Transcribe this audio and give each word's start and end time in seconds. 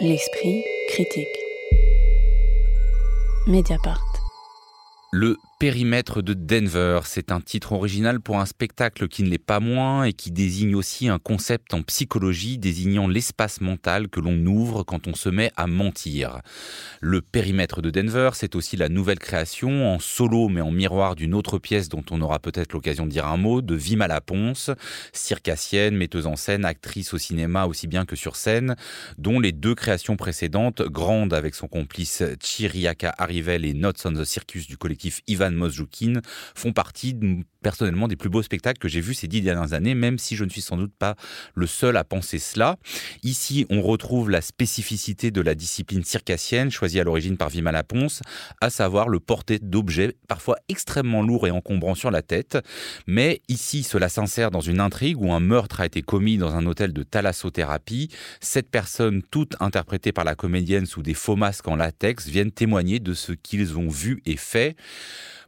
L'esprit 0.00 0.64
critique. 0.88 1.28
Mediapart. 3.46 4.02
Le 5.12 5.38
périmètre 5.64 6.20
de 6.20 6.34
Denver, 6.34 7.00
c'est 7.04 7.32
un 7.32 7.40
titre 7.40 7.72
original 7.72 8.20
pour 8.20 8.38
un 8.38 8.44
spectacle 8.44 9.08
qui 9.08 9.22
ne 9.22 9.30
l'est 9.30 9.38
pas 9.38 9.60
moins 9.60 10.04
et 10.04 10.12
qui 10.12 10.30
désigne 10.30 10.74
aussi 10.74 11.08
un 11.08 11.18
concept 11.18 11.72
en 11.72 11.80
psychologie 11.80 12.58
désignant 12.58 13.08
l'espace 13.08 13.62
mental 13.62 14.10
que 14.10 14.20
l'on 14.20 14.44
ouvre 14.44 14.82
quand 14.82 15.08
on 15.08 15.14
se 15.14 15.30
met 15.30 15.50
à 15.56 15.66
mentir. 15.66 16.42
Le 17.00 17.22
périmètre 17.22 17.80
de 17.80 17.88
Denver, 17.88 18.32
c'est 18.34 18.56
aussi 18.56 18.76
la 18.76 18.90
nouvelle 18.90 19.18
création 19.18 19.90
en 19.90 19.98
solo 20.00 20.50
mais 20.50 20.60
en 20.60 20.70
miroir 20.70 21.14
d'une 21.14 21.32
autre 21.32 21.58
pièce 21.58 21.88
dont 21.88 22.04
on 22.10 22.20
aura 22.20 22.40
peut-être 22.40 22.74
l'occasion 22.74 23.06
de 23.06 23.10
dire 23.12 23.26
un 23.26 23.38
mot, 23.38 23.62
de 23.62 23.74
Vima 23.74 24.06
Laponce, 24.06 24.70
circassienne, 25.14 25.96
metteuse 25.96 26.26
en 26.26 26.36
scène, 26.36 26.66
actrice 26.66 27.14
au 27.14 27.18
cinéma 27.18 27.64
aussi 27.64 27.86
bien 27.86 28.04
que 28.04 28.16
sur 28.16 28.36
scène, 28.36 28.76
dont 29.16 29.40
les 29.40 29.52
deux 29.52 29.74
créations 29.74 30.16
précédentes, 30.16 30.82
Grande 30.82 31.32
avec 31.32 31.54
son 31.54 31.68
complice 31.68 32.22
Chiriaka 32.38 33.14
Arrivel 33.16 33.64
et 33.64 33.72
Notes 33.72 34.02
on 34.04 34.12
the 34.12 34.24
Circus 34.24 34.66
du 34.66 34.76
collectif 34.76 35.22
Ivan 35.26 35.53
Mosjoukine 35.54 36.20
font 36.54 36.72
partie 36.72 37.16
personnellement 37.62 38.08
des 38.08 38.16
plus 38.16 38.28
beaux 38.28 38.42
spectacles 38.42 38.78
que 38.78 38.88
j'ai 38.88 39.00
vus 39.00 39.14
ces 39.14 39.26
dix 39.26 39.40
dernières 39.40 39.72
années, 39.72 39.94
même 39.94 40.18
si 40.18 40.36
je 40.36 40.44
ne 40.44 40.50
suis 40.50 40.60
sans 40.60 40.76
doute 40.76 40.92
pas 40.96 41.16
le 41.54 41.66
seul 41.66 41.96
à 41.96 42.04
penser 42.04 42.38
cela. 42.38 42.76
Ici, 43.22 43.66
on 43.70 43.82
retrouve 43.82 44.30
la 44.30 44.42
spécificité 44.42 45.30
de 45.30 45.40
la 45.40 45.54
discipline 45.54 46.04
circassienne, 46.04 46.70
choisie 46.70 47.00
à 47.00 47.04
l'origine 47.04 47.36
par 47.36 47.48
Vima 47.48 47.72
Laponce, 47.72 48.20
à 48.60 48.70
savoir 48.70 49.08
le 49.08 49.18
porter 49.18 49.58
d'objets 49.58 50.14
parfois 50.28 50.56
extrêmement 50.68 51.22
lourds 51.22 51.46
et 51.46 51.50
encombrants 51.50 51.94
sur 51.94 52.10
la 52.10 52.22
tête. 52.22 52.58
Mais 53.06 53.40
ici, 53.48 53.82
cela 53.82 54.08
s'insère 54.08 54.50
dans 54.50 54.60
une 54.60 54.80
intrigue 54.80 55.20
où 55.20 55.32
un 55.32 55.40
meurtre 55.40 55.80
a 55.80 55.86
été 55.86 56.02
commis 56.02 56.36
dans 56.36 56.54
un 56.54 56.66
hôtel 56.66 56.92
de 56.92 57.02
thalassothérapie. 57.02 58.10
Sept 58.40 58.70
personnes, 58.70 59.22
toutes 59.30 59.56
interprétées 59.60 60.12
par 60.12 60.24
la 60.24 60.34
comédienne 60.34 60.86
sous 60.86 61.02
des 61.02 61.14
faux 61.14 61.36
masques 61.36 61.68
en 61.68 61.76
latex, 61.76 62.28
viennent 62.28 62.52
témoigner 62.52 63.00
de 63.00 63.14
ce 63.14 63.32
qu'ils 63.32 63.78
ont 63.78 63.88
vu 63.88 64.22
et 64.26 64.36
fait. 64.36 64.76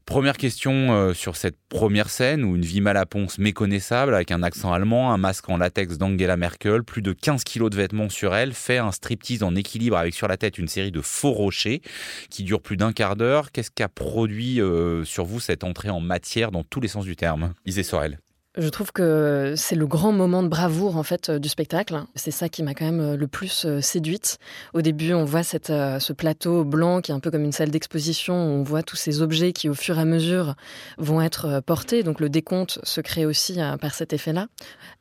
Première 0.07 0.37
question 0.37 0.93
euh, 0.93 1.15
sur 1.15 1.35
cette 1.35 1.57
première 1.69 2.11
scène 2.11 2.45
où 2.45 2.55
une 2.55 2.65
vie 2.65 2.81
malaponce 2.81 3.39
méconnaissable 3.39 4.15
avec 4.15 4.31
un 4.31 4.45
accent 4.45 4.73
allemand, 4.73 5.13
un 5.13 5.19
masque 5.19 5.51
en 5.51 5.57
latex 5.57 5.99
d'Angela 5.99 6.37
Merkel, 6.37 6.85
plus 6.85 7.03
de 7.03 7.13
15 7.13 7.43
kilos 7.43 7.71
de 7.71 7.77
vêtements 7.77 8.09
sur 8.09 8.33
elle, 8.33 8.55
fait 8.55 8.79
un 8.79 8.93
striptease 8.93 9.43
en 9.43 9.57
équilibre 9.57 9.97
avec 9.97 10.15
sur 10.15 10.29
la 10.29 10.37
tête 10.37 10.59
une 10.59 10.69
série 10.69 10.93
de 10.93 11.01
faux 11.01 11.33
rochers 11.33 11.83
qui 12.31 12.45
dure 12.45 12.63
plus 12.63 12.77
d'un 12.77 12.93
quart 12.93 13.17
d'heure. 13.17 13.51
Qu'est-ce 13.51 13.73
qu'a 13.73 13.89
produit 13.89 14.61
euh, 14.61 15.03
sur 15.05 15.25
vous 15.25 15.41
cette 15.41 15.65
entrée 15.65 15.91
en 15.91 16.01
matière 16.01 16.53
dans 16.53 16.63
tous 16.63 16.81
les 16.81 16.89
sens 16.89 17.05
du 17.05 17.17
terme 17.17 17.53
Isée 17.67 17.83
Sorel? 17.83 18.21
Je 18.59 18.69
trouve 18.71 18.91
que 18.91 19.53
c'est 19.55 19.75
le 19.75 19.87
grand 19.87 20.13
moment 20.13 20.43
de 20.43 20.49
bravoure 20.49 20.97
en 20.97 21.03
fait 21.03 21.29
euh, 21.29 21.39
du 21.39 21.49
spectacle. 21.49 22.05
C'est 22.15 22.31
ça 22.31 22.49
qui 22.49 22.63
m'a 22.63 22.73
quand 22.73 22.87
même 22.87 23.01
euh, 23.01 23.17
le 23.17 23.27
plus 23.27 23.67
euh, 23.67 23.83
séduite. 23.83 24.39
Au 24.73 24.81
début, 24.81 25.13
on 25.13 25.27
voit 25.27 25.43
cette, 25.43 25.67
ce 25.67 26.13
plateau 26.15 26.65
blanc 26.65 27.03
qui 27.03 27.13
est 27.13 27.15
un 27.15 27.21
peu 27.21 27.31
comme 27.31 27.45
une 27.45 27.53
salle 27.53 27.71
d'exposition. 27.71 28.35
On 28.35 28.63
voit 28.63 28.83
tous 28.83 28.97
ces 28.97 29.21
objets 29.21 29.53
qui, 29.53 29.69
au 29.69 29.75
fur 29.75 29.99
et 29.99 30.01
à 30.01 30.05
mesure, 30.07 30.55
vont 30.97 31.21
être 31.21 31.61
portés. 31.67 32.03
Donc 32.03 32.19
le 32.19 32.31
décompte 32.31 32.79
se 32.83 33.03
crée 33.03 33.27
aussi 33.27 33.59
par 33.81 33.95
cet 33.95 34.15
effet-là. 34.15 34.47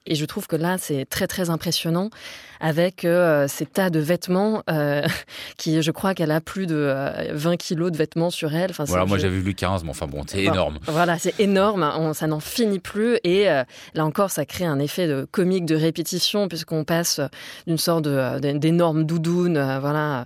Et 0.06 0.16
je 0.16 0.26
trouve 0.26 0.48
que 0.48 0.56
là, 0.56 0.78
c'est 0.78 1.06
très 1.06 1.28
très 1.28 1.50
impressionnant 1.50 2.10
avec 2.60 3.08
ces 3.48 3.66
tas 3.66 3.90
de 3.90 4.00
vêtements 4.00 4.64
qui, 5.58 5.82
je 5.82 5.92
crois 5.92 6.14
qu'elle 6.14 6.32
a 6.32 6.42
plus 6.42 6.68
de 6.68 6.94
20 7.32 7.58
kilos 7.58 7.92
de 7.92 7.98
vêtements 7.98 8.30
sur 8.30 8.54
elle. 8.54 8.72
Enfin, 8.72 8.86
voilà, 8.86 9.06
moi 9.06 9.18
j'avais 9.18 9.40
vu 9.40 9.54
15, 9.54 9.84
mais 9.84 9.90
enfin 9.90 10.08
bon, 10.08 10.24
c'est 10.28 10.44
énorme. 10.44 10.80
Voilà, 10.88 11.18
c'est 11.18 11.40
énorme. 11.40 11.90
On, 11.98 12.14
ça 12.14 12.28
n'en 12.28 12.40
finit 12.40 12.80
plus 12.80 13.18
et 13.24 13.45
euh, 13.50 13.64
là 13.94 14.06
encore, 14.06 14.32
ça 14.32 14.46
crée 14.46 14.66
un 14.66 14.80
effet 14.80 15.08
de 15.08 15.28
comique 15.30 15.66
de 15.66 15.76
répétition 15.76 16.48
puisqu'on 16.48 16.84
passe 16.84 17.20
d'une 17.68 17.78
sorte 17.78 18.08
euh, 18.08 18.40
d'énorme 18.40 19.04
doudoune, 19.04 19.58
euh, 19.58 19.80
voilà, 19.80 20.26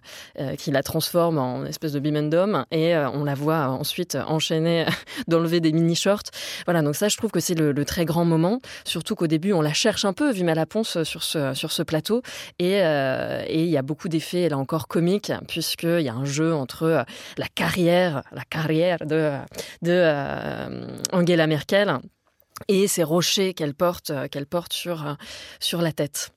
qui 0.58 0.72
la 0.72 0.84
transforme 0.84 1.38
en 1.38 1.66
espèce 1.66 1.94
de 1.94 2.00
bimendum 2.00 2.66
et 2.72 2.96
on 2.96 3.24
la 3.24 3.36
voit 3.36 3.70
ensuite 3.70 4.18
enchaîner, 4.28 4.86
d'enlever 5.28 5.60
des 5.60 5.72
mini 5.72 5.96
shorts. 5.96 6.24
Voilà, 6.66 6.82
donc 6.82 6.96
ça, 6.96 7.08
je 7.08 7.18
trouve 7.18 7.32
que 7.32 7.40
c'est 7.40 7.56
le, 7.56 7.74
très 7.86 8.06
grand 8.06 8.26
moment. 8.26 8.60
Surtout 8.86 9.16
qu'au 9.16 9.28
début, 9.28 9.54
on 9.54 9.62
la 9.62 9.74
cherche 9.74 10.06
un 10.06 10.14
peu, 10.14 10.32
vu 10.32 10.44
la 10.44 10.66
ponce 10.66 11.04
sur 11.04 11.24
ce 11.24 11.54
sur 11.54 11.72
ce 11.72 11.84
plateau 11.84 12.22
et 12.58 12.80
il 13.50 13.70
y 13.70 13.78
a 13.78 13.82
beaucoup 13.82 14.10
d'effets 14.10 14.50
là 14.50 14.58
encore 14.58 14.88
comiques 14.88 15.32
puisqu'il 15.48 16.02
y 16.02 16.10
a 16.10 16.14
un 16.14 16.26
jeu 16.26 16.54
entre 16.54 17.06
la 17.38 17.48
carrière, 17.54 18.24
la 18.32 18.44
carrière 18.44 18.98
de 19.06 19.32
Angela 21.14 21.48
Merkel 21.48 22.00
et 22.68 22.88
ces 22.88 23.04
rochers 23.04 23.54
qu'elle 23.54 23.74
porte, 23.74 24.10
euh, 24.10 24.28
qu'elle 24.28 24.46
porte 24.46 24.74
sur, 24.74 25.08
euh, 25.08 25.14
sur 25.60 25.82
la 25.82 25.92
tête. 25.92 26.32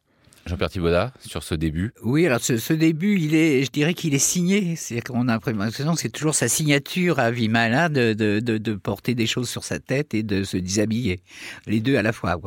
Jean-Pierre 0.47 0.70
Thibaudat, 0.70 1.12
sur 1.20 1.42
ce 1.42 1.54
début 1.54 1.92
Oui, 2.03 2.26
alors 2.26 2.41
ce, 2.41 2.72
début, 2.72 3.16
il 3.19 3.34
est, 3.34 3.64
je 3.64 3.70
dirais 3.70 3.94
qu'il 3.94 4.12
est 4.12 4.19
signé. 4.19 4.75
C'est-à-dire 4.75 5.04
qu'on 5.04 5.28
a 5.28 5.38
l'impression 5.47 5.94
c'est 5.94 6.08
toujours 6.08 6.34
sa 6.34 6.48
signature 6.48 7.20
à 7.20 7.30
Vimala 7.30 7.88
de, 7.88 8.12
de, 8.12 8.41
de, 8.41 8.58
de, 8.58 8.75
porter 8.75 9.14
des 9.14 9.26
choses 9.26 9.48
sur 9.48 9.62
sa 9.62 9.78
tête 9.78 10.14
et 10.14 10.22
de 10.22 10.42
se 10.42 10.56
déshabiller. 10.56 11.22
Les 11.66 11.80
deux 11.80 11.97
à 11.97 12.03
la 12.03 12.12
fois. 12.12 12.41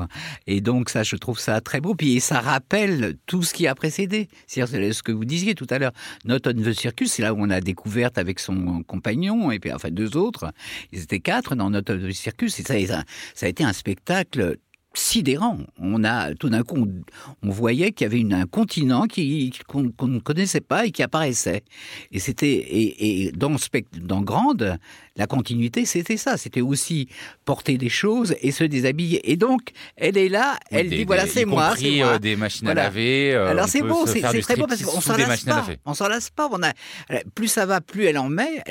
Et 0.45 0.59
donc, 0.59 0.89
ça, 0.89 1.03
je 1.03 1.16
trouve 1.16 1.39
ça 1.39 1.61
très 1.61 1.79
beau. 1.79 1.95
Puis 1.95 2.19
ça 2.19 2.41
rappelle 2.41 3.16
tout 3.25 3.44
ce 3.44 3.53
qui 3.53 3.66
a 3.66 3.75
précédé. 3.75 4.27
C'est-à-dire 4.47 4.94
ce 4.94 5.03
que 5.03 5.13
vous 5.13 5.25
disiez 5.25 5.56
tout 5.56 5.67
à 5.69 5.79
l'heure. 5.79 5.94
Not 6.25 6.39
on 6.47 6.53
the 6.53 6.73
Circus, 6.73 7.13
c'est 7.13 7.22
là 7.22 7.33
où 7.33 7.38
on 7.39 7.50
a 7.50 7.62
découvert 7.62 8.09
avec 8.16 8.39
son 8.39 8.83
compagnon, 8.83 9.51
et 9.51 9.59
puis 9.59 9.72
enfin 9.72 9.89
deux 9.89 10.17
autres. 10.17 10.51
Ils 10.91 11.03
étaient 11.03 11.22
quatre 11.22 11.56
dans 11.56 11.69
Not 11.69 11.89
on 11.89 11.97
the 11.97 12.12
Circus. 12.12 12.59
Et 12.59 12.63
ça, 12.88 13.03
ça 13.33 13.45
a 13.45 13.50
été 13.50 13.63
un 13.63 13.73
spectacle 13.73 14.57
sidérant. 14.97 15.59
On 15.79 16.03
a 16.03 16.33
tout 16.33 16.50
d'un 16.50 16.63
coup, 16.63 16.88
on, 17.44 17.50
voyait 17.50 17.91
qu'il 17.91 18.06
y 18.06 18.07
avait 18.07 18.19
une, 18.19 18.33
un 18.33 18.45
continent 18.45 19.07
qui 19.07 19.53
qu'on 19.67 20.07
ne 20.07 20.19
connaissait 20.19 20.61
pas 20.61 20.85
et 20.85 20.91
qui 20.91 21.03
apparaissait. 21.03 21.63
Et 22.11 22.19
c'était 22.19 22.47
et, 22.47 23.28
et 23.28 23.31
dans 23.31 23.56
dans 24.01 24.22
Grande, 24.22 24.78
la 25.16 25.28
continuité, 25.28 25.85
c'était 25.85 26.17
ça. 26.17 26.38
C'était 26.38 26.61
aussi 26.61 27.07
porter 27.45 27.78
des 27.78 27.89
choses 27.89 28.35
et 28.41 28.51
se 28.51 28.63
déshabiller. 28.63 29.31
Et 29.31 29.38
donc, 29.38 29.72
elle 29.95 30.17
est 30.17 30.29
là, 30.29 30.57
elle 30.72 30.89
dit 30.89 31.06
voilà, 31.06 31.25
c'est 31.25 31.45
moi, 31.45 31.73
c'est 31.77 31.97
moi. 31.97 32.07
Euh, 32.07 32.19
des 32.19 32.35
machines 32.35 32.67
à 32.67 32.73
laver. 32.73 33.33
Euh, 33.33 33.47
Alors 33.47 33.67
c'est 33.67 33.81
beau, 33.81 34.06
c'est 34.06 34.22
très 34.22 34.56
beau 34.56 34.67
parce 34.67 34.81
qu'on 34.83 35.01
s'en 35.01 35.17
lasse 35.17 35.44
pas. 35.44 35.66
On 35.85 35.94
s'en 35.94 36.07
lasse 36.07 36.29
pas. 36.29 36.50
On 36.51 36.62
a, 36.63 36.73
plus 37.33 37.47
ça 37.47 37.66
va, 37.66 37.81
plus 37.81 38.06
elle 38.06 38.17
en 38.17 38.29
met. 38.29 38.62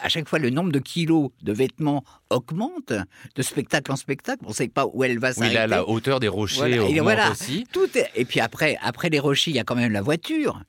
à 0.00 0.08
chaque 0.08 0.28
fois, 0.28 0.38
le 0.38 0.50
nombre 0.50 0.72
de 0.72 0.78
kilos 0.78 1.30
de 1.42 1.52
vêtements 1.52 2.04
augmente 2.30 2.92
de 3.34 3.42
spectacle 3.42 3.92
en 3.92 3.96
spectacle. 3.96 4.42
On 4.44 4.50
ne 4.50 4.54
sait 4.54 4.68
pas 4.68 4.86
où 4.92 5.04
elle 5.04 5.18
va 5.18 5.32
s'arrêter. 5.32 5.53
Oui, 5.53 5.53
la 5.54 5.88
hauteur 5.88 6.20
des 6.20 6.28
rochers 6.28 6.78
voilà. 7.00 7.30
aussi. 7.30 7.66
Tout 7.72 7.88
Et 8.14 8.24
puis 8.24 8.40
après, 8.40 8.78
après 8.82 9.10
les 9.10 9.18
rochers, 9.18 9.50
il 9.50 9.56
y 9.56 9.60
a 9.60 9.64
quand 9.64 9.76
même 9.76 9.92
la 9.92 10.02
voiture 10.02 10.60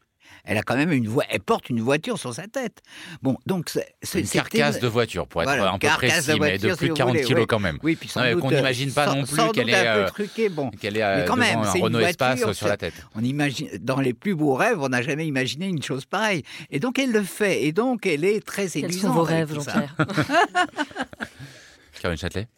elle 0.46 0.57
a 0.57 0.63
quand 0.63 0.75
même 0.75 0.91
une 0.91 1.07
voix, 1.07 1.23
elle 1.29 1.41
porte 1.41 1.69
une 1.69 1.81
voiture 1.81 2.18
sur 2.18 2.34
sa 2.34 2.47
tête. 2.47 2.81
Bon, 3.22 3.38
donc 3.45 3.69
c'est 4.01 4.19
une 4.19 4.28
carcasse 4.28 4.79
de 4.79 4.88
voiture 4.88 5.28
pour 5.28 5.44
être 5.44 5.50
un 5.50 5.79
peu 5.79 5.88
précis, 5.88 6.34
de 6.34 6.40
mais 6.40 6.57
de 6.57 6.74
plus 6.75 6.90
de 6.90 6.94
40 6.94 7.22
kilos 7.22 7.45
quand 7.47 7.59
même. 7.59 7.79
Oui, 7.84 7.95
puis 7.95 8.09
qu'on 8.09 8.51
n'imagine 8.51 8.91
pas 8.91 9.13
non 9.13 9.24
plus 9.24 9.51
qu'elle 9.53 9.69
est, 9.69 9.88
euh, 9.88 10.07
bon. 10.51 10.69
qu'elle 10.72 10.97
est 10.97 11.03
euh, 11.03 11.18
mais 11.19 11.25
quand 11.25 11.35
même, 11.35 11.59
un 11.59 11.72
Renault 11.72 12.00
Espace 12.00 12.51
sur 12.53 12.68
la 12.68 12.78
tête. 12.78 12.94
On 13.16 13.24
imagine, 13.24 13.69
dans 13.79 14.00
les 14.00 14.13
plus 14.13 14.35
beaux 14.35 14.53
rêves, 14.53 14.78
on 14.79 14.90
n'a 14.90 15.01
jamais 15.01 15.28
imaginé 15.28 15.68
une 15.68 15.81
chose 15.81 16.06
pareille. 16.06 16.44
Et 16.69 16.79
donc 16.79 17.00
elle 17.00 17.12
le 17.12 17.24
fait, 17.24 17.63
et 17.63 17.72
donc 17.72 18.06
elle 18.06 18.24
est 18.24 18.45
très 18.45 18.68
séduisante. 18.68 19.01
Quels 19.01 19.01
sont 19.01 19.13
vos 19.13 19.24
rêves, 19.24 19.53
Jean-Pierre? 19.53 19.95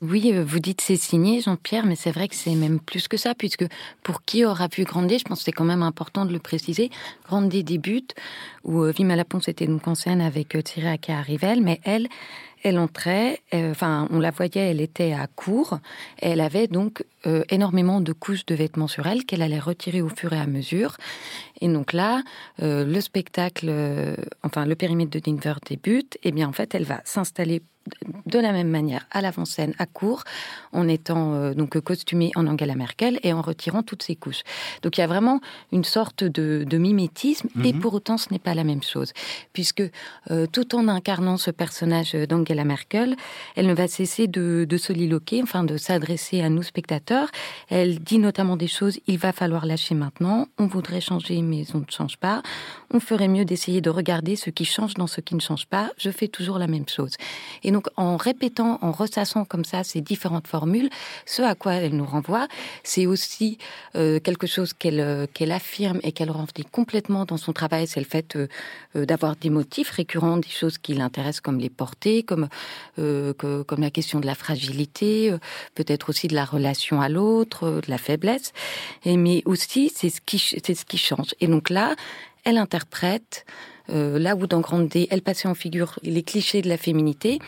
Oui, 0.02 0.32
euh, 0.34 0.44
vous 0.44 0.60
dites 0.60 0.82
c'est 0.82 0.96
signé, 0.96 1.42
Jean-Pierre, 1.42 1.86
mais 1.86 1.96
c'est 1.96 2.12
vrai 2.12 2.28
que 2.28 2.36
c'est 2.36 2.56
même 2.56 2.80
plus 2.80 3.08
que 3.08 3.18
ça, 3.18 3.36
puisque 3.36 3.66
pour 4.04 4.24
qui 4.24 4.46
aura 4.46 4.70
pu 4.70 4.84
Grandet, 4.84 5.20
je 5.20 5.24
pense 5.24 5.40
que 5.40 5.46
c'est 5.46 5.52
quand 5.52 5.66
même 5.66 5.84
important 5.84 6.26
de 6.26 6.34
le 6.34 6.40
préciser, 6.40 6.90
Grandet 7.26 7.64
débute, 7.64 8.16
où 8.64 8.84
euh, 8.84 8.92
Vima 8.92 9.16
Laponce 9.16 9.48
était 9.48 9.68
donc 9.68 9.88
en 9.88 9.96
scène 9.96 10.22
avec 10.22 10.56
euh, 10.56 10.62
Thierry 10.62 10.90
Aka 10.90 11.22
Rivel, 11.22 11.62
mais 11.62 11.80
elle, 11.84 12.08
elle 12.64 12.80
entrait, 12.80 13.40
enfin, 13.54 14.08
on 14.12 14.20
la 14.20 14.32
voyait, 14.32 14.72
elle 14.72 14.82
était 14.82 15.14
à 15.14 15.28
court, 15.28 15.78
elle 16.18 16.42
avait 16.42 16.68
donc 16.68 17.06
énormément 17.50 18.02
de 18.02 18.12
couches 18.14 18.48
de 18.48 18.56
vêtements 18.56 18.88
sur 18.88 19.06
elle 19.06 19.26
qu'elle 19.26 19.44
allait 19.44 19.60
retirer 19.60 20.02
au 20.02 20.10
fur 20.10 20.34
et 20.34 20.40
à 20.40 20.48
mesure. 20.48 20.98
Et 21.62 21.68
donc 21.68 21.94
là, 21.94 22.24
le 22.58 23.00
spectacle, 23.00 23.72
enfin, 24.42 24.66
le 24.66 24.76
périmètre 24.76 25.12
de 25.12 25.20
Denver 25.20 25.54
débute, 25.66 26.18
et 26.24 26.32
bien 26.32 26.50
en 26.50 26.52
fait, 26.52 26.74
elle 26.74 26.84
va 26.84 27.00
s'installer 27.06 27.62
de 28.26 28.40
la 28.40 28.52
même 28.52 28.70
manière 28.70 29.06
à 29.12 29.22
l'avant-scène, 29.22 29.74
à 29.80 29.86
court, 29.86 30.24
en 30.74 30.88
étant 30.88 31.34
euh, 31.34 31.54
donc 31.54 31.80
costumé 31.80 32.32
en 32.36 32.48
Angela 32.48 32.76
Merkel 32.76 33.20
et 33.24 33.34
en 33.34 33.42
retirant 33.42 33.84
toutes 33.84 34.04
ses 34.04 34.16
couches. 34.16 34.44
Donc 34.82 34.98
il 34.98 35.02
y 35.02 35.04
a 35.04 35.08
vraiment 35.08 35.40
une 35.72 35.84
sorte 35.84 36.24
de, 36.24 36.78
mimétisme, 36.78 37.50
et 37.64 37.74
mhm. 37.74 37.80
pour 37.80 37.94
autant 37.94 38.18
ce 38.18 38.32
n'est 38.32 38.40
pas 38.40 38.54
la 38.54 38.64
même 38.64 38.84
chose, 38.84 39.14
puisque 39.54 39.84
euh, 40.32 40.46
tout 40.52 40.76
en 40.76 40.88
incarnant 40.88 41.38
ce 41.38 41.52
personnage 41.52 42.14
d'Angela 42.14 42.48
Angela 42.48 42.64
Merkel, 42.64 43.16
elle 43.56 43.68
ne 43.68 43.74
va 43.74 43.88
cesser 43.88 44.28
de, 44.28 44.66
de 44.68 44.78
soliloquer, 44.78 45.42
enfin 45.44 45.64
de 45.64 45.76
s'adresser 45.76 46.42
à 46.42 46.50
nous 46.50 46.64
spectateurs. 46.64 47.30
Elle 47.70 48.00
dit 48.00 48.20
notamment 48.20 48.56
des 48.56 48.68
choses, 48.68 49.00
il 49.08 49.18
va 49.18 49.32
falloir 49.34 49.66
lâcher 49.66 49.96
maintenant, 49.96 50.48
on 50.58 50.68
voudrait 50.68 51.02
changer 51.02 51.42
mais 51.42 51.64
on 51.74 51.80
ne 51.80 51.84
change 51.90 52.18
pas, 52.18 52.42
on 52.94 53.00
ferait 53.00 53.28
mieux 53.28 53.46
d'essayer 53.46 53.82
de 53.82 53.90
regarder 53.90 54.36
ce 54.36 54.50
qui 54.50 54.66
change 54.66 54.94
dans 54.94 55.08
ce 55.08 55.22
qui 55.22 55.36
ne 55.36 55.42
change 55.42 55.66
pas, 55.66 55.92
je 55.98 56.10
fais 56.10 56.28
toujours 56.28 56.58
la 56.58 56.68
même 56.68 56.88
chose. 56.88 57.16
Et 57.64 57.72
donc 57.72 57.77
en 57.96 58.18
répétant, 58.18 58.80
en 58.82 58.92
ressassant 58.92 59.46
comme 59.46 59.66
ça 59.66 59.84
ces 59.84 60.02
différentes 60.02 60.48
formules, 60.48 60.90
ce 61.26 61.42
à 61.42 61.56
quoi 61.56 61.74
elle 61.76 61.96
nous 61.96 62.06
renvoie, 62.06 62.48
c'est 62.84 63.06
aussi 63.06 63.58
euh, 63.96 64.20
quelque 64.20 64.48
chose 64.48 64.74
qu'elle 64.74 65.00
euh, 65.00 65.26
qu'elle 65.34 65.52
affirme 65.52 66.00
et 66.04 66.12
qu'elle 66.12 66.32
revendique 66.32 66.72
complètement 66.72 67.26
dans 67.26 67.38
son 67.38 67.54
travail, 67.54 67.88
c'est 67.88 68.00
le 68.00 68.06
fait 68.06 68.36
euh, 68.36 68.48
d'avoir 69.06 69.36
des 69.36 69.50
motifs 69.50 69.92
récurrents, 69.92 70.38
des 70.38 70.50
choses 70.50 70.78
qui 70.78 70.94
l'intéressent 70.94 71.42
comme 71.42 71.60
les 71.60 71.70
portées, 71.70 72.24
comme 72.24 72.48
comme 72.96 73.82
la 73.82 73.92
question 73.92 74.20
de 74.20 74.26
la 74.26 74.36
fragilité, 74.36 75.36
peut-être 75.76 76.10
aussi 76.10 76.28
de 76.28 76.36
la 76.36 76.46
relation 76.46 77.02
à 77.02 77.10
l'autre, 77.10 77.82
de 77.86 77.90
la 77.90 77.98
faiblesse, 77.98 78.54
et 79.06 79.18
mais 79.18 79.44
aussi 79.46 79.92
c'est 79.94 80.10
ce 80.10 80.20
c'est 80.26 80.76
ce 80.76 80.86
qui 80.86 80.98
change. 80.98 81.36
Et 81.40 81.48
donc 81.48 81.70
là, 81.70 81.96
elle 82.44 82.58
interprète 82.58 83.46
là 83.90 84.36
où 84.36 84.48
dans 84.48 84.60
Grande 84.60 84.88
D, 84.88 85.08
elle 85.12 85.22
passait 85.22 85.48
en 85.48 85.56
figure 85.56 86.00
les 86.04 86.24
clichés 86.24 86.62
de 86.62 86.70
la 86.70 86.78
féminité. 86.78 87.40